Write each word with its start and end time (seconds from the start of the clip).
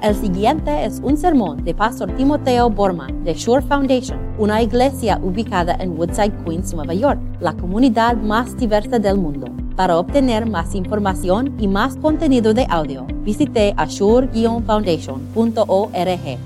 El 0.00 0.14
siguiente 0.14 0.84
es 0.84 1.00
un 1.02 1.16
sermón 1.16 1.64
de 1.64 1.74
Pastor 1.74 2.14
Timoteo 2.14 2.70
Borman 2.70 3.24
de 3.24 3.34
Shore 3.34 3.66
Foundation, 3.66 4.32
una 4.38 4.62
iglesia 4.62 5.18
ubicada 5.20 5.74
en 5.80 5.98
Woodside, 5.98 6.44
Queens, 6.44 6.72
Nueva 6.72 6.94
York, 6.94 7.18
la 7.40 7.56
comunidad 7.56 8.16
más 8.16 8.56
diversa 8.56 9.00
del 9.00 9.18
mundo. 9.18 9.48
Para 9.74 9.98
obtener 9.98 10.46
más 10.46 10.76
información 10.76 11.56
y 11.58 11.66
más 11.66 11.96
contenido 11.96 12.54
de 12.54 12.64
audio, 12.70 13.08
visite 13.24 13.74
ashore-foundation.org. 13.76 16.38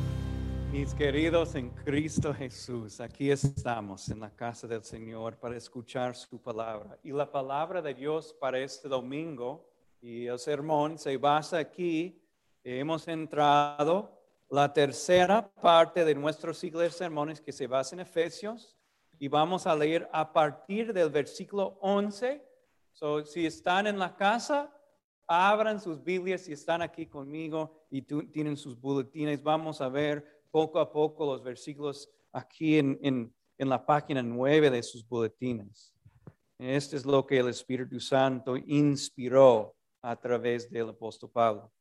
Mis 0.73 0.95
queridos 0.95 1.55
en 1.55 1.69
Cristo 1.85 2.33
Jesús, 2.33 3.03
aquí 3.03 3.31
estamos 3.31 4.09
en 4.09 4.21
la 4.21 4.31
casa 4.31 4.67
del 4.67 4.83
Señor 4.83 5.37
para 5.37 5.59
escuchar 5.59 6.17
su 6.17 6.41
palabra. 6.41 6.99
Y 7.05 7.13
la 7.13 7.31
palabra 7.31 7.83
de 7.83 7.93
Dios 7.93 8.35
para 8.41 8.61
este 8.61 8.89
domingo 8.89 9.69
y 10.01 10.25
el 10.25 10.39
sermón 10.39 10.97
se 10.97 11.19
basa 11.19 11.59
aquí. 11.59 12.19
Hemos 12.65 13.09
entrado 13.09 14.23
la 14.49 14.73
tercera 14.73 15.53
parte 15.55 16.05
de 16.05 16.15
nuestro 16.15 16.55
ciclo 16.55 16.79
de 16.79 16.91
sermones 16.91 17.41
que 17.41 17.51
se 17.51 17.67
basa 17.67 17.97
en 17.97 18.01
Efesios 18.01 18.77
y 19.19 19.27
vamos 19.27 19.67
a 19.67 19.75
leer 19.75 20.09
a 20.13 20.33
partir 20.33 20.93
del 20.93 21.11
versículo 21.11 21.77
11. 21.81 22.41
So, 22.93 23.25
si 23.25 23.47
están 23.47 23.89
en 23.89 23.99
la 23.99 24.15
casa, 24.15 24.73
abran 25.27 25.81
sus 25.81 26.05
Biblias 26.05 26.43
si 26.43 26.53
están 26.53 26.83
aquí 26.83 27.07
conmigo 27.07 27.85
y 27.91 28.03
tienen 28.03 28.57
sus 28.57 28.81
boletines. 28.81 29.43
Vamos 29.43 29.81
a 29.81 29.89
ver 29.89 30.45
poco 30.53 30.79
a 30.79 30.93
poco 30.93 31.27
los 31.27 31.43
versículos 31.43 32.09
aquí 32.31 32.79
en, 32.79 32.97
en, 33.03 33.35
en 33.59 33.69
la 33.69 33.85
página 33.85 34.23
9 34.23 34.71
de 34.71 34.85
sus 34.85 35.05
boletines. 35.09 35.93
Este 36.59 36.97
es 36.97 37.05
lo 37.05 37.27
que 37.27 37.39
el 37.39 37.49
Espíritu 37.49 37.99
Santo 37.99 38.57
inspiró 38.57 39.75
a 40.01 40.15
través 40.15 40.71
del 40.71 40.91
apóstol 40.91 41.31
Pablo. 41.31 41.73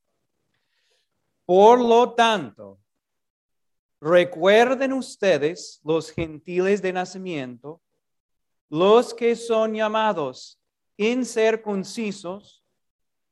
Por 1.44 1.80
lo 1.80 2.14
tanto, 2.14 2.78
recuerden 4.00 4.92
ustedes, 4.92 5.80
los 5.84 6.10
gentiles 6.10 6.80
de 6.82 6.92
nacimiento, 6.92 7.80
los 8.68 9.12
que 9.12 9.36
son 9.36 9.74
llamados 9.74 10.58
incircuncisos, 10.96 12.64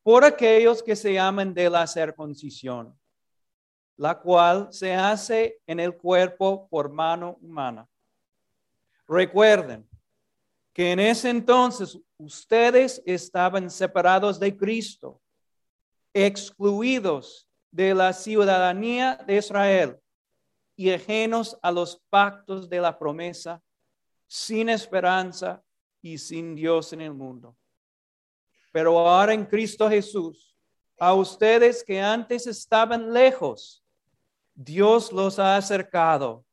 por 0.03 0.25
aquellos 0.25 0.83
que 0.83 0.97
se 0.97 1.13
llaman 1.13 1.53
de 1.53 1.69
la 1.71 1.87
circuncisión 1.87 2.99
la 4.01 4.19
cual 4.19 4.69
se 4.71 4.95
hace 4.95 5.61
en 5.67 5.79
el 5.79 5.95
cuerpo 5.95 6.67
por 6.71 6.91
mano 6.91 7.37
humana. 7.43 7.87
Recuerden 9.07 9.87
que 10.73 10.93
en 10.93 11.01
ese 11.01 11.29
entonces 11.29 11.99
ustedes 12.17 13.03
estaban 13.05 13.69
separados 13.69 14.41
de 14.41 14.57
Cristo, 14.57 15.21
excluidos 16.15 17.47
de 17.71 17.95
la 17.95 18.13
ciudadanía 18.13 19.17
de 19.27 19.37
Israel 19.37 20.01
y 20.77 20.91
ajenos 20.91 21.59
a 21.63 21.71
los 21.71 22.01
pactos 22.09 22.69
de 22.69 22.81
la 22.81 22.99
promesa, 22.99 23.63
sin 24.27 24.69
esperanza 24.69 25.63
y 26.01 26.19
sin 26.19 26.55
Dios 26.55 26.93
en 26.93 27.03
el 27.03 27.13
mundo. 27.13 27.57
Pero 28.73 28.99
ahora 28.99 29.35
en 29.35 29.45
Cristo 29.45 29.89
Jesús, 29.89 30.57
a 30.99 31.15
ustedes 31.15 31.85
que 31.85 32.01
antes 32.01 32.47
estaban 32.47 33.13
lejos, 33.13 33.85
Dios 34.55 35.13
los 35.13 35.39
ha 35.39 35.57
acercado 35.57 36.45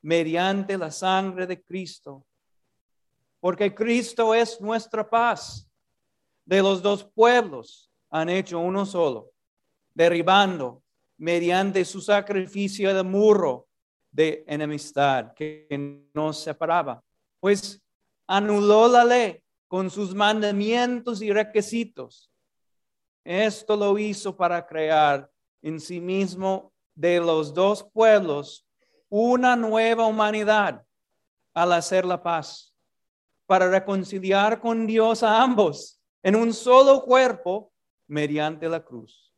mediante 0.00 0.76
la 0.76 0.90
sangre 0.90 1.46
de 1.46 1.62
Cristo, 1.62 2.26
porque 3.40 3.74
Cristo 3.74 4.34
es 4.34 4.60
nuestra 4.60 5.08
paz. 5.08 5.68
De 6.44 6.60
los 6.60 6.82
dos 6.82 7.04
pueblos 7.04 7.90
han 8.10 8.28
hecho 8.28 8.58
uno 8.58 8.84
solo, 8.84 9.31
derribando 9.94 10.82
mediante 11.18 11.84
su 11.84 12.00
sacrificio 12.00 12.94
de 12.94 13.02
murro 13.02 13.68
de 14.10 14.44
enemistad 14.46 15.32
que 15.34 16.06
nos 16.12 16.38
separaba, 16.40 17.02
pues 17.40 17.82
anuló 18.26 18.88
la 18.88 19.04
ley 19.04 19.42
con 19.68 19.90
sus 19.90 20.14
mandamientos 20.14 21.22
y 21.22 21.32
requisitos. 21.32 22.30
Esto 23.24 23.76
lo 23.76 23.98
hizo 23.98 24.36
para 24.36 24.66
crear 24.66 25.30
en 25.62 25.80
sí 25.80 26.00
mismo 26.00 26.72
de 26.94 27.20
los 27.20 27.54
dos 27.54 27.84
pueblos 27.92 28.66
una 29.08 29.56
nueva 29.56 30.06
humanidad 30.06 30.84
al 31.54 31.72
hacer 31.72 32.04
la 32.04 32.22
paz, 32.22 32.74
para 33.46 33.68
reconciliar 33.68 34.60
con 34.60 34.86
Dios 34.86 35.22
a 35.22 35.42
ambos 35.42 36.00
en 36.22 36.36
un 36.36 36.52
solo 36.52 37.02
cuerpo 37.02 37.72
mediante 38.06 38.68
la 38.68 38.82
cruz, 38.82 39.31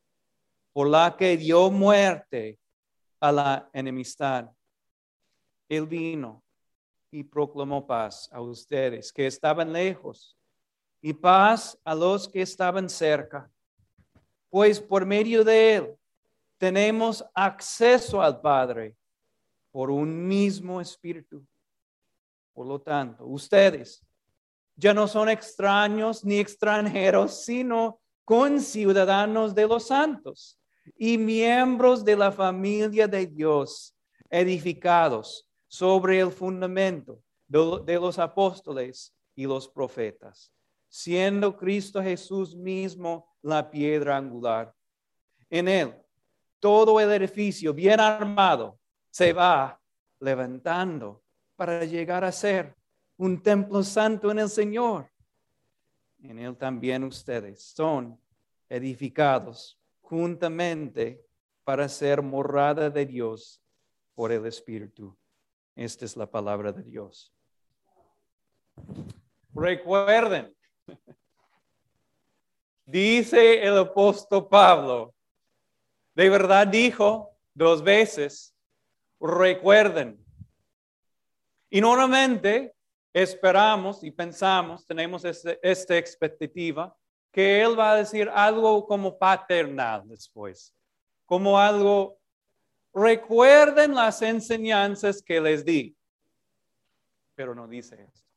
por 0.74 0.88
la 0.88 1.16
que 1.16 1.36
dio 1.36 1.70
muerte 1.70 2.58
a 3.20 3.30
la 3.30 3.70
enemistad. 3.72 4.50
Él 5.68 5.86
vino 5.86 6.42
y 7.12 7.22
proclamó 7.22 7.86
paz 7.86 8.28
a 8.32 8.40
ustedes 8.40 9.12
que 9.12 9.28
estaban 9.28 9.72
lejos 9.72 10.36
y 11.00 11.12
paz 11.12 11.78
a 11.84 11.94
los 11.94 12.28
que 12.28 12.42
estaban 12.42 12.88
cerca, 12.88 13.48
pues 14.50 14.80
por 14.80 15.06
medio 15.06 15.44
de 15.44 15.74
él 15.76 15.96
tenemos 16.58 17.24
acceso 17.34 18.20
al 18.20 18.40
Padre 18.40 18.96
por 19.70 19.92
un 19.92 20.26
mismo 20.26 20.80
espíritu. 20.80 21.46
Por 22.52 22.66
lo 22.66 22.80
tanto, 22.80 23.24
ustedes 23.26 24.04
ya 24.74 24.92
no 24.92 25.06
son 25.06 25.28
extraños 25.28 26.24
ni 26.24 26.40
extranjeros, 26.40 27.44
sino 27.44 28.00
conciudadanos 28.24 29.54
de 29.54 29.68
los 29.68 29.86
santos 29.86 30.58
y 30.96 31.18
miembros 31.18 32.04
de 32.04 32.16
la 32.16 32.30
familia 32.30 33.06
de 33.08 33.26
Dios, 33.26 33.94
edificados 34.30 35.48
sobre 35.68 36.20
el 36.20 36.30
fundamento 36.30 37.20
de 37.48 37.94
los 37.94 38.18
apóstoles 38.18 39.14
y 39.34 39.46
los 39.46 39.68
profetas, 39.68 40.52
siendo 40.88 41.56
Cristo 41.56 42.02
Jesús 42.02 42.54
mismo 42.54 43.36
la 43.42 43.70
piedra 43.70 44.16
angular. 44.16 44.74
En 45.50 45.68
él 45.68 45.94
todo 46.60 46.98
el 46.98 47.12
edificio 47.12 47.74
bien 47.74 48.00
armado 48.00 48.78
se 49.10 49.32
va 49.32 49.78
levantando 50.18 51.22
para 51.56 51.84
llegar 51.84 52.24
a 52.24 52.32
ser 52.32 52.74
un 53.16 53.42
templo 53.42 53.82
santo 53.82 54.30
en 54.30 54.38
el 54.38 54.48
Señor. 54.48 55.10
En 56.22 56.38
él 56.38 56.56
también 56.56 57.04
ustedes 57.04 57.62
son 57.62 58.18
edificados 58.68 59.78
juntamente 60.04 61.24
para 61.64 61.88
ser 61.88 62.20
morada 62.20 62.90
de 62.90 63.06
Dios 63.06 63.62
por 64.14 64.30
el 64.30 64.46
Espíritu. 64.46 65.16
Esta 65.74 66.04
es 66.04 66.16
la 66.16 66.30
palabra 66.30 66.72
de 66.72 66.82
Dios. 66.82 67.32
Recuerden, 69.54 70.54
dice 72.84 73.62
el 73.62 73.78
apóstol 73.78 74.46
Pablo, 74.48 75.14
de 76.14 76.28
verdad 76.28 76.66
dijo 76.66 77.30
dos 77.54 77.82
veces, 77.82 78.54
recuerden. 79.18 80.22
Y 81.70 81.80
normalmente 81.80 82.74
esperamos 83.12 84.04
y 84.04 84.10
pensamos, 84.10 84.86
tenemos 84.86 85.24
este, 85.24 85.58
esta 85.62 85.96
expectativa, 85.96 86.94
que 87.34 87.60
Él 87.60 87.78
va 87.78 87.92
a 87.92 87.96
decir 87.96 88.30
algo 88.32 88.86
como 88.86 89.18
paternal 89.18 90.02
después, 90.06 90.72
como 91.26 91.58
algo, 91.58 92.16
recuerden 92.94 93.94
las 93.94 94.22
enseñanzas 94.22 95.20
que 95.20 95.40
les 95.40 95.64
di, 95.64 95.94
pero 97.34 97.54
no 97.54 97.68
dice 97.68 98.02
esto. 98.02 98.28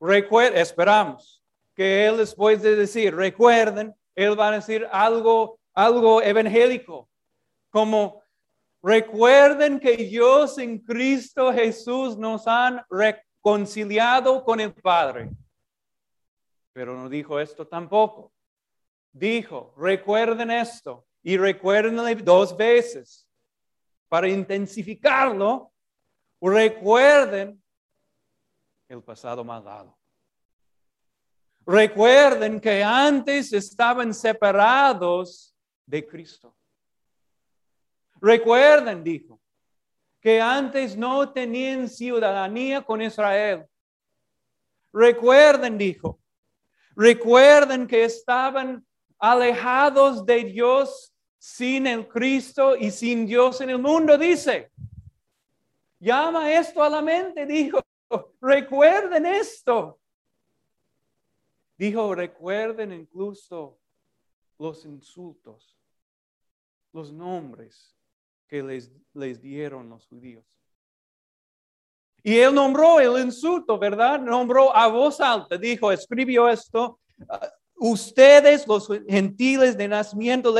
Recuerden, 0.00 0.60
esperamos 0.60 1.44
que 1.74 2.06
Él 2.06 2.16
después 2.16 2.62
de 2.62 2.74
decir, 2.74 3.14
recuerden, 3.14 3.94
Él 4.16 4.38
va 4.38 4.48
a 4.48 4.52
decir 4.52 4.88
algo 4.90 5.58
algo 5.78 6.20
evangélico, 6.20 7.08
como 7.70 8.20
recuerden 8.82 9.78
que 9.78 9.96
Dios 9.96 10.58
en 10.58 10.80
Cristo 10.80 11.52
Jesús 11.52 12.18
nos 12.18 12.48
han 12.48 12.82
reconciliado 12.90 14.42
con 14.42 14.58
el 14.58 14.74
Padre. 14.74 15.30
Pero 16.78 16.94
no 16.94 17.08
dijo 17.08 17.40
esto 17.40 17.66
tampoco. 17.66 18.32
Dijo, 19.10 19.74
recuerden 19.76 20.52
esto 20.52 21.08
y 21.24 21.36
recuérdenle 21.36 22.14
dos 22.14 22.56
veces 22.56 23.28
para 24.08 24.28
intensificarlo. 24.28 25.72
Recuerden 26.40 27.60
el 28.86 29.02
pasado 29.02 29.42
malvado. 29.42 29.98
Recuerden 31.66 32.60
que 32.60 32.84
antes 32.84 33.52
estaban 33.52 34.14
separados 34.14 35.52
de 35.84 36.06
Cristo. 36.06 36.54
Recuerden, 38.20 39.02
dijo, 39.02 39.40
que 40.20 40.40
antes 40.40 40.96
no 40.96 41.28
tenían 41.32 41.88
ciudadanía 41.88 42.82
con 42.82 43.02
Israel. 43.02 43.66
Recuerden, 44.92 45.76
dijo, 45.76 46.20
recuerden 46.98 47.86
que 47.86 48.04
estaban 48.04 48.84
alejados 49.20 50.26
de 50.26 50.44
Dios 50.44 51.14
sin 51.38 51.86
el 51.86 52.08
Cristo 52.08 52.76
y 52.76 52.90
sin 52.90 53.24
Dios 53.24 53.60
en 53.60 53.70
el 53.70 53.78
mundo, 53.78 54.18
dice. 54.18 54.72
Llama 56.00 56.52
esto 56.52 56.82
a 56.82 56.88
la 56.88 57.00
mente, 57.00 57.46
dijo, 57.46 57.78
recuerden 58.40 59.26
esto. 59.26 60.00
Dijo, 61.76 62.16
recuerden 62.16 62.92
incluso 62.92 63.78
los 64.58 64.84
insultos, 64.84 65.78
los 66.92 67.12
nombres 67.12 67.96
que 68.48 68.60
les, 68.60 68.90
les 69.14 69.40
dieron 69.40 69.88
los 69.88 70.04
judíos. 70.08 70.44
Y 72.22 72.38
él 72.38 72.54
nombró 72.54 73.00
el 73.00 73.24
insulto, 73.24 73.78
¿verdad? 73.78 74.20
Nombró 74.20 74.74
a 74.74 74.86
voz 74.88 75.20
alta, 75.20 75.56
dijo, 75.56 75.92
escribió 75.92 76.48
esto, 76.48 76.98
ah, 77.28 77.48
ustedes 77.76 78.66
los 78.66 78.88
gentiles 79.08 79.76
de 79.76 79.88
nacimiento, 79.88 80.54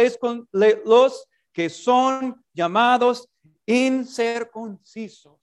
los 0.53 1.27
que 1.53 1.69
son 1.69 2.45
llamados 2.53 3.29
incircuncisos. 3.67 5.39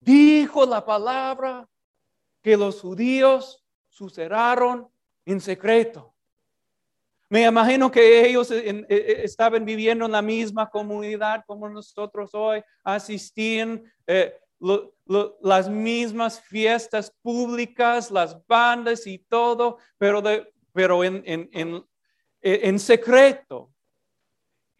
Dijo 0.00 0.66
la 0.66 0.84
palabra 0.84 1.68
que 2.42 2.56
los 2.56 2.80
judíos 2.80 3.64
sucedieron 3.88 4.88
en 5.24 5.40
secreto. 5.40 6.14
Me 7.30 7.44
imagino 7.44 7.90
que 7.90 8.26
ellos 8.26 8.50
eh, 8.50 8.86
eh, 8.88 9.20
estaban 9.22 9.64
viviendo 9.64 10.06
en 10.06 10.12
la 10.12 10.22
misma 10.22 10.68
comunidad 10.70 11.44
como 11.46 11.68
nosotros 11.68 12.30
hoy, 12.32 12.62
asistían 12.82 13.84
eh, 14.06 14.34
las 15.40 15.68
mismas 15.68 16.40
fiestas 16.40 17.14
públicas, 17.22 18.10
las 18.10 18.34
bandas 18.46 19.06
y 19.06 19.18
todo, 19.18 19.76
pero, 19.98 20.22
pero 20.72 21.04
en, 21.04 21.22
en, 22.42 22.78
secreto. 22.78 23.70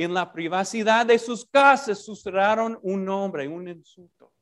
En 0.01 0.15
la 0.15 0.33
privacidad 0.33 1.05
de 1.05 1.19
sus 1.19 1.44
casas 1.44 2.05
sucedieron 2.05 2.79
un 2.83 3.05
nombre, 3.05 3.49
un 3.49 3.67
insulto. 3.67 4.33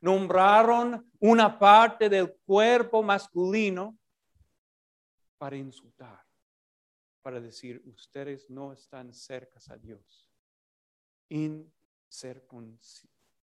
Nombraron 0.00 1.08
una 1.20 1.56
parte 1.56 2.08
del 2.08 2.36
cuerpo 2.44 3.00
masculino 3.00 3.96
para 5.38 5.56
insultar 5.56 6.27
para 7.28 7.42
decir, 7.42 7.82
ustedes 7.84 8.48
no 8.48 8.72
están 8.72 9.12
cerca 9.12 9.60
a 9.68 9.76
Dios. 9.76 10.32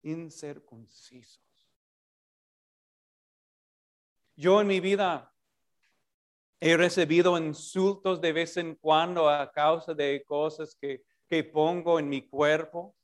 Incircuncisos. 0.02 1.72
Yo 4.36 4.60
en 4.60 4.66
mi 4.66 4.80
vida 4.80 5.34
he 6.60 6.76
recibido 6.76 7.38
insultos 7.38 8.20
de 8.20 8.34
vez 8.34 8.58
en 8.58 8.74
cuando 8.74 9.30
a 9.30 9.50
causa 9.50 9.94
de 9.94 10.22
cosas 10.26 10.76
que, 10.78 11.02
que 11.26 11.42
pongo 11.42 11.98
en 11.98 12.06
mi 12.06 12.28
cuerpo. 12.28 12.94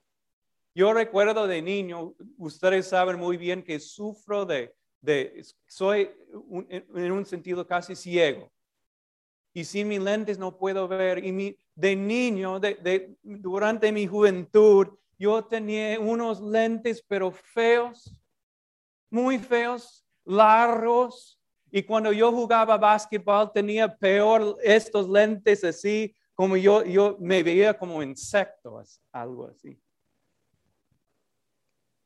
Yo 0.75 0.93
recuerdo 0.93 1.47
de 1.47 1.63
niño, 1.63 2.15
ustedes 2.37 2.87
saben 2.87 3.19
muy 3.19 3.39
bien 3.39 3.63
que 3.63 3.81
sufro 3.81 4.45
de, 4.45 4.77
de 5.01 5.43
soy 5.67 6.11
en 6.51 7.13
un 7.13 7.25
sentido 7.25 7.67
casi 7.67 7.97
ciego 7.97 8.53
y 9.57 9.65
sin 9.65 9.89
mis 9.89 10.01
lentes 10.01 10.39
no 10.39 10.55
puedo 10.55 10.87
ver. 10.87 11.25
Y 11.25 11.33
mi, 11.33 11.59
de 11.75 11.97
niño, 11.97 12.61
de, 12.61 13.17
durante 13.23 13.91
mi 13.91 14.07
juventud, 14.07 14.89
yo 15.19 15.43
tenía 15.43 15.99
unos 15.99 16.43
lentes, 16.43 17.03
pero 17.09 17.31
feos, 17.31 18.15
muy 19.09 19.39
feos, 19.39 20.05
largos. 20.27 21.41
Y 21.71 21.83
cuando 21.85 22.13
yo 22.13 22.31
jugaba 22.33 22.77
básquetbol, 22.77 23.51
tenía 23.51 23.97
peor 23.97 24.59
estos 24.63 25.09
lentes 25.09 25.65
así, 25.65 26.15
como 26.35 26.59
yo, 26.59 26.85
yo 26.85 27.17
me 27.19 27.43
veía 27.43 27.73
como 27.73 28.03
insecto, 28.03 28.83
algo 29.11 29.47
así. 29.47 29.81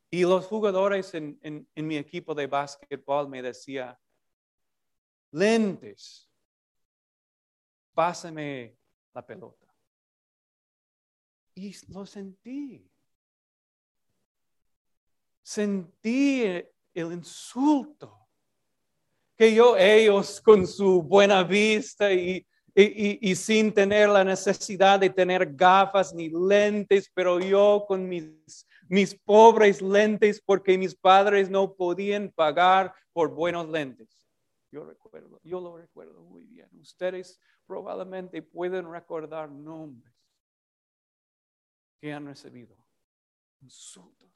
Y 0.08 0.23
los 0.23 0.46
jugadores 0.46 1.12
en, 1.14 1.37
en, 1.43 1.69
en 1.75 1.85
mi 1.85 1.96
equipo 1.96 2.32
de 2.32 2.46
básquetbol 2.46 3.29
me 3.29 3.43
decían, 3.43 3.99
lentes, 5.32 6.30
pásame 7.95 8.77
la 9.13 9.25
pelota. 9.25 9.67
Y 11.55 11.75
lo 11.89 12.07
sentí. 12.07 12.89
Sentí 15.43 16.43
el 16.95 17.13
insulto 17.13 18.21
que 19.37 19.55
yo, 19.55 19.75
ellos 19.75 20.39
con 20.41 20.67
su 20.67 21.03
buena 21.03 21.43
vista 21.43 22.13
y, 22.13 22.47
y, 22.75 23.35
sin 23.35 23.73
tener 23.73 24.09
la 24.09 24.23
necesidad 24.23 25.01
de 25.01 25.11
tener 25.11 25.55
gafas 25.55 26.13
ni 26.13 26.29
lentes, 26.29 27.11
pero 27.15 27.41
yo 27.41 27.85
con 27.89 28.07
mis, 28.09 28.67
mis 28.87 29.15
pobres 29.15 29.81
lentes 29.81 30.43
porque 30.45 30.77
mis 30.77 30.95
padres 30.95 31.49
no 31.49 31.75
podían 31.75 32.31
pagar 32.31 32.95
por 33.13 33.31
buenos 33.31 33.69
lentes. 33.69 34.29
Yo 34.71 34.85
recuerdo, 34.85 35.41
yo 35.43 35.61
lo 35.61 35.77
recuerdo 35.77 36.23
muy 36.23 36.45
bien. 36.45 36.69
Ustedes 36.79 37.41
probablemente 37.70 38.43
pueden 38.43 38.90
recordar 38.90 39.49
nombres 39.49 40.12
que 42.00 42.12
han 42.12 42.26
recibido, 42.26 42.76
insultos. 43.61 44.28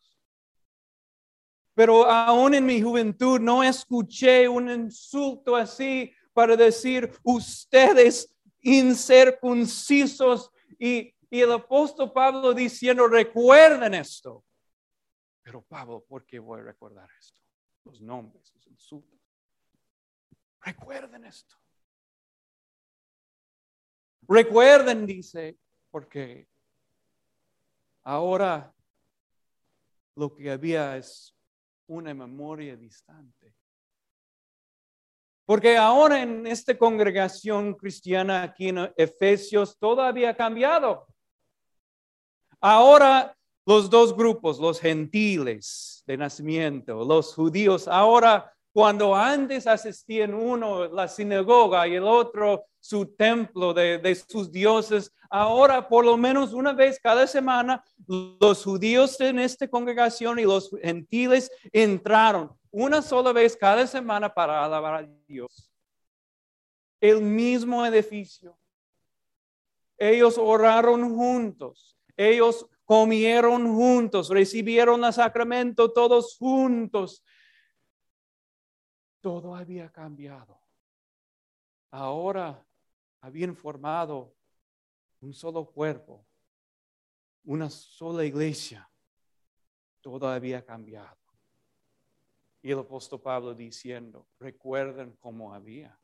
Pero 1.74 2.04
aún 2.04 2.54
en 2.54 2.64
mi 2.64 2.80
juventud 2.80 3.40
no 3.40 3.64
escuché 3.64 4.48
un 4.48 4.70
insulto 4.70 5.56
así 5.56 6.12
para 6.32 6.56
decir 6.56 7.12
ustedes 7.24 8.32
incircuncisos 8.60 10.52
y, 10.78 11.12
y 11.28 11.40
el 11.40 11.50
apóstol 11.50 12.12
Pablo 12.12 12.54
diciendo 12.54 13.08
recuerden 13.08 13.94
esto. 13.94 14.44
Pero 15.42 15.60
Pablo, 15.62 16.04
¿por 16.04 16.24
qué 16.24 16.38
voy 16.38 16.60
a 16.60 16.62
recordar 16.62 17.10
esto? 17.18 17.36
Los 17.82 18.00
nombres, 18.00 18.52
los 18.54 18.64
insultos. 18.68 19.18
Recuerden 20.60 21.24
esto. 21.24 21.56
Recuerden, 24.34 25.06
dice, 25.06 25.56
porque 25.92 26.48
ahora 28.02 28.74
lo 30.16 30.34
que 30.34 30.50
había 30.50 30.96
es 30.96 31.32
una 31.86 32.12
memoria 32.14 32.74
distante. 32.74 33.54
Porque 35.46 35.76
ahora 35.76 36.20
en 36.20 36.48
esta 36.48 36.76
congregación 36.76 37.74
cristiana 37.74 38.42
aquí 38.42 38.70
en 38.70 38.92
Efesios 38.96 39.78
todo 39.78 40.02
había 40.02 40.34
cambiado. 40.34 41.06
Ahora 42.60 43.38
los 43.64 43.88
dos 43.88 44.16
grupos, 44.16 44.58
los 44.58 44.80
gentiles 44.80 46.02
de 46.08 46.16
nacimiento, 46.16 47.04
los 47.04 47.32
judíos, 47.32 47.86
ahora 47.86 48.52
cuando 48.72 49.14
antes 49.14 49.68
asistían 49.68 50.34
uno 50.34 50.88
la 50.88 51.06
sinagoga 51.06 51.86
y 51.86 51.94
el 51.94 52.02
otro 52.02 52.66
su 52.84 53.06
templo 53.06 53.72
de, 53.72 54.14
sus 54.28 54.52
dioses, 54.52 55.10
ahora 55.30 55.88
por 55.88 56.04
lo 56.04 56.18
menos 56.18 56.52
una 56.52 56.74
vez 56.74 57.00
cada 57.00 57.26
semana 57.26 57.82
los 58.06 58.62
judíos 58.62 59.18
en 59.22 59.38
esta 59.38 59.66
congregación 59.66 60.38
y 60.38 60.42
los 60.42 60.68
gentiles 60.82 61.50
entraron 61.72 62.54
una 62.70 63.00
sola 63.00 63.32
vez 63.32 63.56
cada 63.56 63.86
semana 63.86 64.34
para 64.34 64.62
alabar 64.62 64.94
a 64.96 65.08
Dios. 65.26 65.72
El 67.00 67.22
mismo 67.22 67.86
edificio. 67.86 68.58
Ellos 69.96 70.36
oraron 70.36 71.14
juntos. 71.14 71.96
Ellos 72.18 72.66
comieron 72.84 73.74
juntos, 73.74 74.28
recibieron 74.28 75.02
el 75.02 75.12
sacramento 75.14 75.90
todos 75.90 76.36
juntos 76.36 77.24
todo 79.22 79.56
había 79.56 79.90
cambiado. 79.90 80.60
Ahora 81.90 82.62
habían 83.24 83.56
formado 83.56 84.36
un 85.22 85.32
solo 85.32 85.64
cuerpo, 85.64 86.26
una 87.44 87.70
sola 87.70 88.22
iglesia. 88.22 88.86
Todo 90.02 90.28
había 90.28 90.62
cambiado. 90.62 91.16
Y 92.60 92.70
el 92.70 92.80
apóstol 92.80 93.22
Pablo 93.22 93.54
diciendo, 93.54 94.28
recuerden 94.38 95.16
cómo 95.20 95.54
había, 95.54 95.98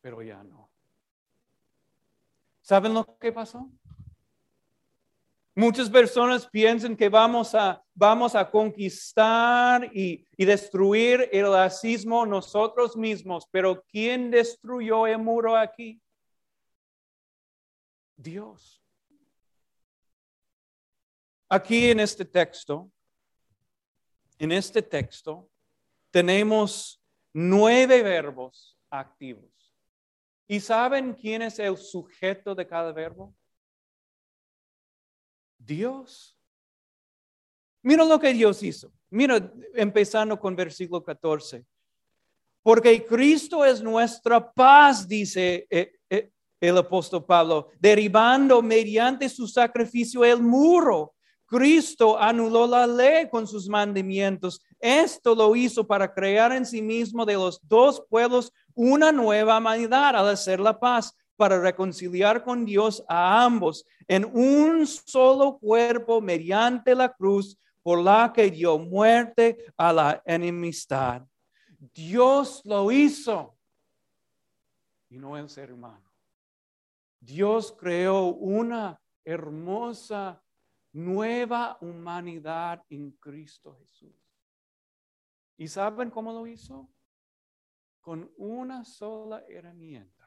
pero 0.00 0.22
ya 0.22 0.44
no. 0.44 0.70
¿Saben 2.60 2.94
lo 2.94 3.18
que 3.18 3.32
pasó? 3.32 3.68
Muchas 5.54 5.90
personas 5.90 6.48
piensan 6.48 6.96
que 6.96 7.08
vamos 7.08 7.54
a, 7.54 7.82
vamos 7.94 8.34
a 8.34 8.48
conquistar 8.50 9.90
y, 9.94 10.24
y, 10.36 10.44
destruir 10.44 11.28
el 11.32 11.50
racismo 11.50 12.24
nosotros 12.24 12.96
mismos, 12.96 13.46
pero 13.50 13.82
¿quién 13.82 14.30
destruyó 14.30 15.06
el 15.06 15.18
muro 15.18 15.56
aquí? 15.56 16.00
Dios. 18.16 18.82
Aquí 21.48 21.90
en 21.90 22.00
este 22.00 22.24
texto, 22.24 22.90
en 24.38 24.52
este 24.52 24.82
texto, 24.82 25.50
tenemos 26.12 27.02
nueve 27.32 28.02
verbos 28.02 28.78
activos 28.88 29.50
¿Y 30.50 30.58
saben 30.58 31.14
quién 31.14 31.42
es 31.42 31.60
el 31.60 31.76
sujeto 31.76 32.56
de 32.56 32.66
cada 32.66 32.90
verbo? 32.90 33.32
Dios. 35.64 36.36
Mira 37.82 38.04
lo 38.04 38.18
que 38.18 38.32
Dios 38.32 38.62
hizo. 38.62 38.92
Mira, 39.10 39.52
empezando 39.74 40.38
con 40.38 40.56
versículo 40.56 41.02
14. 41.02 41.64
Porque 42.62 43.04
Cristo 43.04 43.64
es 43.64 43.82
nuestra 43.82 44.52
paz, 44.52 45.08
dice 45.08 45.66
eh, 45.70 45.92
eh, 46.10 46.30
el 46.60 46.76
apóstol 46.76 47.24
Pablo, 47.24 47.68
derribando 47.78 48.60
mediante 48.62 49.28
su 49.28 49.46
sacrificio 49.46 50.24
el 50.24 50.42
muro. 50.42 51.14
Cristo 51.46 52.16
anuló 52.16 52.66
la 52.66 52.86
ley 52.86 53.28
con 53.28 53.46
sus 53.46 53.68
mandamientos. 53.68 54.62
Esto 54.78 55.34
lo 55.34 55.56
hizo 55.56 55.84
para 55.84 56.12
crear 56.12 56.52
en 56.52 56.64
sí 56.64 56.80
mismo 56.80 57.26
de 57.26 57.34
los 57.34 57.60
dos 57.66 58.04
pueblos 58.08 58.52
una 58.74 59.10
nueva 59.10 59.58
humanidad 59.58 60.14
al 60.14 60.28
hacer 60.28 60.60
la 60.60 60.78
paz, 60.78 61.12
para 61.40 61.58
reconciliar 61.58 62.44
con 62.44 62.66
Dios 62.66 63.02
a 63.08 63.42
ambos 63.42 63.86
en 64.06 64.26
un 64.26 64.86
solo 64.86 65.56
cuerpo 65.58 66.20
mediante 66.20 66.94
la 66.94 67.10
cruz 67.10 67.58
por 67.82 67.98
la 67.98 68.30
que 68.30 68.50
dio 68.50 68.76
muerte 68.76 69.72
a 69.74 69.90
la 69.90 70.22
enemistad. 70.26 71.26
Dios 71.94 72.60
lo 72.66 72.92
hizo 72.92 73.56
y 75.08 75.16
no 75.16 75.34
el 75.38 75.48
ser 75.48 75.72
humano. 75.72 76.12
Dios 77.18 77.72
creó 77.72 78.26
una 78.26 79.00
hermosa 79.24 80.42
nueva 80.92 81.78
humanidad 81.80 82.84
en 82.90 83.12
Cristo 83.12 83.78
Jesús. 83.80 84.14
¿Y 85.56 85.68
saben 85.68 86.10
cómo 86.10 86.34
lo 86.34 86.46
hizo? 86.46 86.86
Con 88.02 88.30
una 88.36 88.84
sola 88.84 89.42
herramienta. 89.48 90.19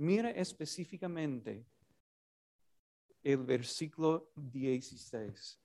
Mire 0.00 0.40
específicamente 0.40 1.62
el 3.22 3.36
versículo 3.36 4.30
16. 4.34 5.60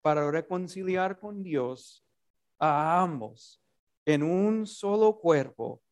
Para 0.00 0.30
reconciliar 0.30 1.18
con 1.18 1.42
Dios 1.42 2.06
a 2.56 3.02
ambos 3.02 3.60
en 4.04 4.22
un 4.22 4.64
solo 4.64 5.18
cuerpo 5.18 5.82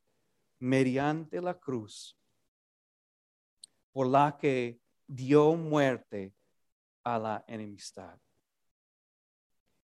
mediante 0.60 1.42
la 1.42 1.58
cruz, 1.58 2.16
por 3.90 4.06
la 4.06 4.38
que 4.40 4.80
dio 5.04 5.56
muerte 5.56 6.32
a 7.02 7.18
la 7.18 7.44
enemistad. 7.48 8.16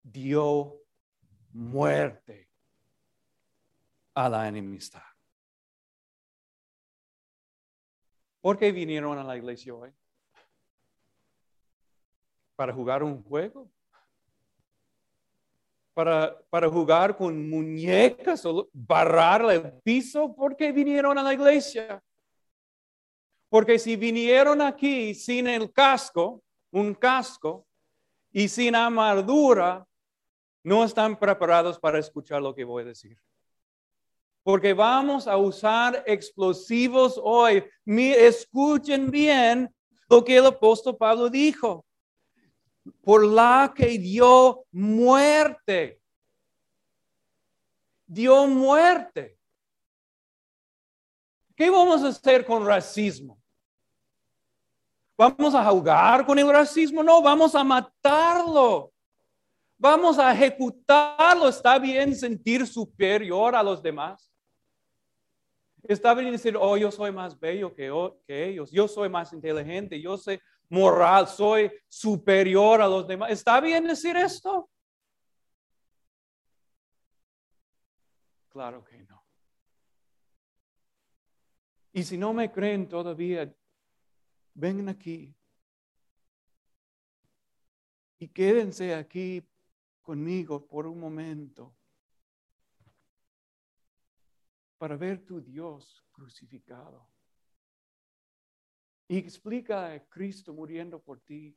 Dio 0.04 0.76
muerte 1.50 2.48
a 4.14 4.28
la 4.28 4.46
enemistad. 4.46 5.13
¿Por 8.44 8.58
qué 8.58 8.72
vinieron 8.72 9.16
a 9.16 9.24
la 9.24 9.38
iglesia 9.38 9.74
hoy? 9.74 9.90
¿Para 12.54 12.74
jugar 12.74 13.02
un 13.02 13.22
juego? 13.22 13.70
para, 15.94 16.38
para 16.50 16.68
jugar 16.68 17.16
con 17.16 17.48
muñecas 17.48 18.44
o 18.44 18.68
barrar 18.70 19.50
el 19.50 19.72
piso, 19.82 20.34
¿por 20.34 20.54
qué 20.56 20.72
vinieron 20.72 21.16
a 21.16 21.22
la 21.22 21.32
iglesia? 21.32 22.04
Porque 23.48 23.78
si 23.78 23.96
vinieron 23.96 24.60
aquí 24.60 25.14
sin 25.14 25.46
el 25.46 25.72
casco, 25.72 26.42
un 26.70 26.94
casco, 26.94 27.66
y 28.30 28.46
sin 28.48 28.74
armadura, 28.74 29.86
no 30.62 30.84
están 30.84 31.18
preparados 31.18 31.78
para 31.78 31.98
escuchar 31.98 32.42
lo 32.42 32.54
que 32.54 32.64
voy 32.64 32.82
a 32.82 32.88
decir. 32.88 33.18
Porque 34.44 34.72
vamos 34.72 35.26
a 35.26 35.36
usar 35.36 36.04
explosivos 36.06 37.18
hoy. 37.20 37.64
escuchen 37.86 39.10
bien 39.10 39.74
lo 40.08 40.22
que 40.22 40.36
el 40.36 40.46
apóstol 40.46 40.96
Pablo 40.96 41.28
dijo 41.28 41.84
por 43.02 43.24
la 43.24 43.72
que 43.74 43.98
dio 43.98 44.64
muerte. 44.70 46.00
Dio 48.06 48.46
muerte. 48.46 49.38
¿Qué 51.56 51.70
vamos 51.70 52.02
a 52.02 52.08
hacer 52.08 52.44
con 52.44 52.66
racismo? 52.66 53.40
¿Vamos 55.16 55.54
a 55.54 55.64
jugar 55.70 56.26
con 56.26 56.38
el 56.38 56.50
racismo? 56.50 57.02
No, 57.02 57.22
vamos 57.22 57.54
a 57.54 57.62
matarlo. 57.62 58.92
Vamos 59.78 60.18
a 60.18 60.32
ejecutarlo. 60.32 61.48
¿Está 61.48 61.78
bien 61.78 62.14
sentir 62.14 62.66
superior 62.66 63.54
a 63.54 63.62
los 63.62 63.82
demás? 63.82 64.33
Está 65.86 66.14
bien 66.14 66.32
decir, 66.32 66.56
oh, 66.58 66.76
yo 66.78 66.90
soy 66.90 67.12
más 67.12 67.38
bello 67.38 67.74
que, 67.74 67.90
ellos, 68.26 68.70
yo 68.70 68.88
soy 68.88 69.10
más 69.10 69.32
inteligente, 69.34 70.00
yo 70.00 70.16
sé 70.16 70.40
moral, 70.70 71.28
soy 71.28 71.70
superior 71.88 72.80
a 72.80 72.88
los 72.88 73.06
demás. 73.06 73.30
¿Está 73.30 73.60
bien 73.60 73.86
decir 73.86 74.16
esto? 74.16 74.70
Claro 78.48 78.82
que 78.84 79.02
no. 79.02 79.22
Y 81.92 82.02
si 82.02 82.16
no 82.16 82.32
me 82.32 82.50
creen 82.50 82.88
todavía, 82.88 83.54
vengan 84.54 84.88
aquí 84.88 85.34
y 88.18 88.28
quédense 88.28 88.94
aquí 88.94 89.46
conmigo 90.02 90.66
por 90.66 90.86
un 90.86 90.98
momento 90.98 91.74
para 94.78 94.96
ver 94.96 95.24
tu 95.24 95.40
Dios 95.40 96.04
crucificado. 96.12 97.08
Y 99.08 99.18
explica 99.18 99.92
a 99.92 100.08
Cristo 100.08 100.52
muriendo 100.52 101.00
por 101.00 101.20
ti 101.20 101.56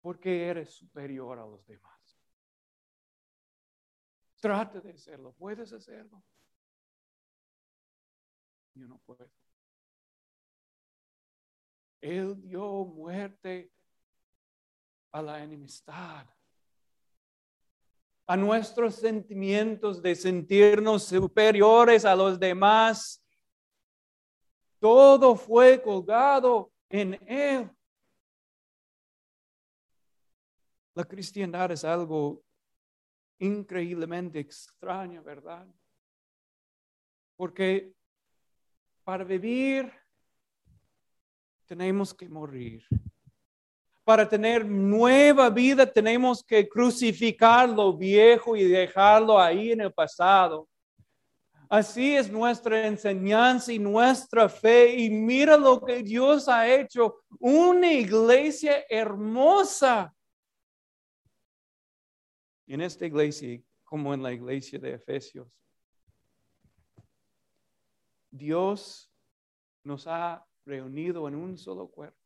porque 0.00 0.46
eres 0.46 0.74
superior 0.74 1.38
a 1.38 1.46
los 1.46 1.66
demás. 1.66 2.18
Trate 4.40 4.80
de 4.80 4.90
hacerlo. 4.90 5.32
¿Puedes 5.32 5.72
hacerlo? 5.72 6.22
Yo 8.74 8.88
no 8.88 8.98
puedo. 8.98 9.30
Él 12.00 12.40
dio 12.40 12.84
muerte 12.84 13.72
a 15.12 15.22
la 15.22 15.42
enemistad, 15.42 16.26
a 18.26 18.36
nuestros 18.36 18.96
sentimientos 18.96 20.00
de 20.00 20.14
sentirnos 20.14 21.04
superiores 21.04 22.04
a 22.04 22.14
los 22.14 22.38
demás 22.38 23.22
todo 24.82 25.36
fue 25.36 25.80
colgado 25.80 26.72
en 26.90 27.14
Él. 27.28 27.70
La 30.92 31.04
cristiandad 31.04 31.70
es 31.70 31.84
algo 31.84 32.42
increíblemente 33.38 34.40
extraño, 34.40 35.22
¿verdad? 35.22 35.68
Porque 37.36 37.94
para 39.04 39.22
vivir 39.22 39.92
tenemos 41.66 42.12
que 42.12 42.28
morir. 42.28 42.84
Para 44.04 44.28
tener 44.28 44.64
nueva 44.64 45.48
vida 45.48 45.86
tenemos 45.86 46.42
que 46.42 46.68
crucificar 46.68 47.68
lo 47.68 47.96
viejo 47.96 48.56
y 48.56 48.64
dejarlo 48.64 49.38
ahí 49.38 49.72
en 49.72 49.82
el 49.82 49.92
pasado. 49.92 50.68
Así 51.68 52.16
es 52.16 52.30
nuestra 52.30 52.86
enseñanza 52.86 53.72
y 53.72 53.78
nuestra 53.78 54.48
fe. 54.48 54.94
Y 54.94 55.08
mira 55.08 55.56
lo 55.56 55.80
que 55.80 56.02
Dios 56.02 56.48
ha 56.48 56.68
hecho. 56.68 57.22
Una 57.38 57.90
iglesia 57.90 58.84
hermosa. 58.90 60.14
En 62.66 62.80
esta 62.82 63.06
iglesia, 63.06 63.58
como 63.84 64.12
en 64.12 64.22
la 64.22 64.32
iglesia 64.32 64.78
de 64.78 64.94
Efesios, 64.94 65.48
Dios 68.30 69.10
nos 69.84 70.06
ha 70.06 70.46
reunido 70.64 71.28
en 71.28 71.36
un 71.36 71.56
solo 71.56 71.88
cuerpo. 71.88 72.21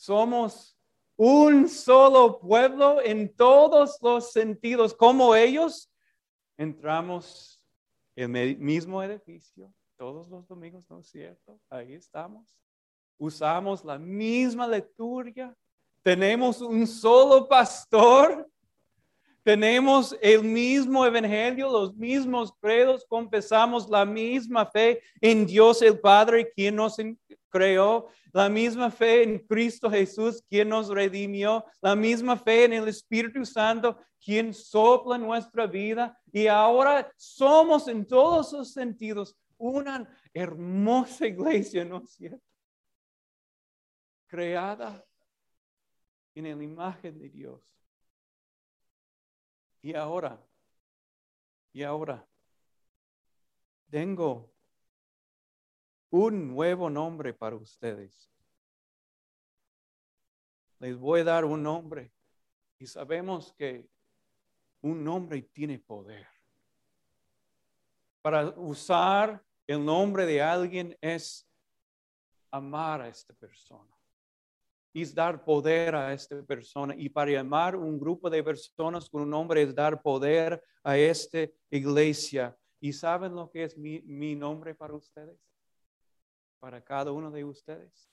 Somos 0.00 0.78
un 1.14 1.68
solo 1.68 2.40
pueblo 2.40 3.02
en 3.02 3.36
todos 3.36 3.98
los 4.00 4.32
sentidos. 4.32 4.94
Como 4.94 5.34
ellos, 5.34 5.92
entramos 6.56 7.62
el 8.16 8.30
mismo 8.56 9.02
edificio, 9.02 9.70
todos 9.98 10.26
los 10.30 10.48
domingos, 10.48 10.88
¿no 10.88 11.00
es 11.00 11.08
cierto? 11.08 11.60
Ahí 11.68 11.92
estamos. 11.92 12.58
Usamos 13.18 13.84
la 13.84 13.98
misma 13.98 14.66
lectura. 14.66 15.54
Tenemos 16.02 16.62
un 16.62 16.86
solo 16.86 17.46
pastor. 17.46 18.50
Tenemos 19.42 20.16
el 20.22 20.42
mismo 20.42 21.04
evangelio, 21.04 21.70
los 21.70 21.94
mismos 21.94 22.54
credos, 22.58 23.04
confesamos 23.06 23.86
la 23.86 24.06
misma 24.06 24.64
fe 24.64 25.02
en 25.20 25.44
Dios 25.44 25.82
el 25.82 26.00
Padre, 26.00 26.50
quien 26.54 26.76
nos 26.76 26.98
creó, 27.50 28.08
la 28.32 28.48
misma 28.48 28.90
fe 28.90 29.24
en 29.24 29.38
Cristo 29.40 29.90
Jesús, 29.90 30.42
quien 30.48 30.68
nos 30.68 30.88
redimió, 30.88 31.64
la 31.80 31.94
misma 31.94 32.36
fe 32.36 32.64
en 32.64 32.72
el 32.72 32.88
Espíritu 32.88 33.44
Santo, 33.44 33.98
quien 34.24 34.54
sopla 34.54 35.18
nuestra 35.18 35.66
vida. 35.66 36.18
Y 36.32 36.46
ahora 36.46 37.12
somos 37.16 37.88
en 37.88 38.06
todos 38.06 38.52
los 38.52 38.72
sentidos 38.72 39.36
una 39.58 40.08
hermosa 40.32 41.26
iglesia, 41.26 41.84
¿no 41.84 42.02
es 42.02 42.12
cierto? 42.12 42.44
Creada 44.26 45.04
en 46.34 46.44
la 46.44 46.64
imagen 46.64 47.18
de 47.18 47.28
Dios. 47.28 47.76
Y 49.82 49.94
ahora, 49.94 50.40
y 51.72 51.82
ahora, 51.82 52.26
tengo 53.90 54.52
un 56.10 56.48
nuevo 56.48 56.90
nombre 56.90 57.32
para 57.32 57.56
ustedes. 57.56 58.28
Les 60.78 60.96
voy 60.96 61.20
a 61.20 61.24
dar 61.24 61.44
un 61.44 61.62
nombre 61.62 62.12
y 62.78 62.86
sabemos 62.86 63.52
que 63.52 63.88
un 64.80 65.04
nombre 65.04 65.42
tiene 65.42 65.78
poder. 65.78 66.26
Para 68.22 68.48
usar 68.50 69.42
el 69.66 69.84
nombre 69.84 70.26
de 70.26 70.42
alguien 70.42 70.96
es 71.00 71.46
amar 72.50 73.02
a 73.02 73.08
esta 73.08 73.34
persona. 73.34 73.94
Es 74.92 75.14
dar 75.14 75.44
poder 75.44 75.94
a 75.94 76.12
esta 76.12 76.42
persona. 76.42 76.94
Y 76.96 77.08
para 77.08 77.30
llamar 77.30 77.76
un 77.76 77.98
grupo 77.98 78.28
de 78.28 78.42
personas 78.42 79.08
con 79.08 79.22
un 79.22 79.30
nombre 79.30 79.62
es 79.62 79.74
dar 79.74 80.02
poder 80.02 80.62
a 80.82 80.98
esta 80.98 81.46
iglesia. 81.70 82.56
¿Y 82.80 82.92
saben 82.92 83.34
lo 83.34 83.50
que 83.50 83.64
es 83.64 83.76
mi, 83.76 84.00
mi 84.00 84.34
nombre 84.34 84.74
para 84.74 84.94
ustedes? 84.94 85.49
Para 86.60 86.82
cada 86.84 87.10
uno 87.10 87.30
de 87.30 87.44
ustedes. 87.44 88.08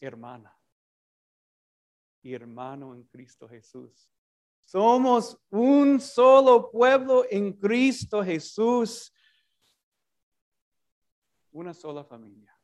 Hermana 0.00 0.54
y 2.20 2.34
hermano 2.34 2.94
en 2.94 3.04
Cristo 3.04 3.48
Jesús. 3.48 4.10
Somos 4.64 5.38
un 5.50 6.00
solo 6.00 6.70
pueblo 6.70 7.24
en 7.30 7.52
Cristo 7.52 8.22
Jesús. 8.22 9.12
Una 11.52 11.72
sola 11.72 12.02
familia. 12.04 12.54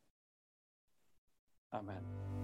Amén. 1.71 2.40